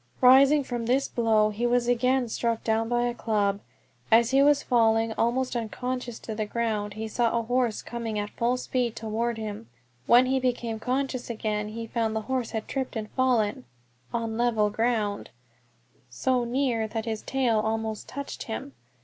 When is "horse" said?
7.43-7.83, 12.21-12.49